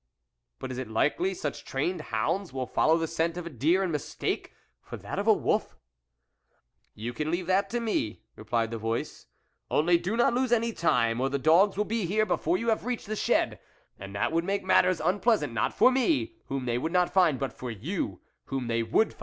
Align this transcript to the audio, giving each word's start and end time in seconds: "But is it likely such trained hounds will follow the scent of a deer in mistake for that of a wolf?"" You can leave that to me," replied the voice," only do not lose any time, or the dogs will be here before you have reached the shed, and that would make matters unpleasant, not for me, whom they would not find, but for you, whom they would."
"But 0.59 0.71
is 0.71 0.79
it 0.79 0.87
likely 0.89 1.35
such 1.35 1.63
trained 1.63 2.01
hounds 2.09 2.51
will 2.51 2.65
follow 2.65 2.97
the 2.97 3.05
scent 3.05 3.37
of 3.37 3.45
a 3.45 3.51
deer 3.51 3.83
in 3.83 3.91
mistake 3.91 4.51
for 4.81 4.97
that 4.97 5.19
of 5.19 5.27
a 5.27 5.31
wolf?"" 5.33 5.77
You 6.95 7.13
can 7.13 7.29
leave 7.29 7.45
that 7.45 7.69
to 7.69 7.79
me," 7.79 8.23
replied 8.35 8.71
the 8.71 8.79
voice," 8.79 9.27
only 9.69 9.99
do 9.99 10.17
not 10.17 10.33
lose 10.33 10.51
any 10.51 10.73
time, 10.73 11.21
or 11.21 11.29
the 11.29 11.37
dogs 11.37 11.77
will 11.77 11.85
be 11.85 12.07
here 12.07 12.25
before 12.25 12.57
you 12.57 12.69
have 12.69 12.85
reached 12.87 13.05
the 13.05 13.15
shed, 13.15 13.59
and 13.99 14.15
that 14.15 14.31
would 14.31 14.43
make 14.43 14.63
matters 14.63 14.99
unpleasant, 14.99 15.53
not 15.53 15.71
for 15.71 15.91
me, 15.91 16.33
whom 16.47 16.65
they 16.65 16.79
would 16.79 16.91
not 16.91 17.13
find, 17.13 17.37
but 17.37 17.53
for 17.53 17.69
you, 17.69 18.21
whom 18.45 18.65
they 18.65 18.81
would." 18.81 19.13